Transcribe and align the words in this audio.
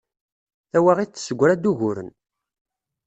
Tawaɣit 0.71 1.11
tessegra-d 1.11 1.69
uguren. 1.71 2.09